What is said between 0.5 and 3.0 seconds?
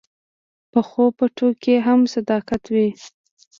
پخو پټو کې هم صداقت وي